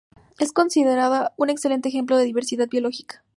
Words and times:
Es 0.39 0.51
considerada 0.51 1.31
un 1.37 1.51
excelente 1.51 1.89
ejemplo 1.89 2.17
de 2.17 2.23
diversidad 2.25 2.67
biológica. 2.67 3.21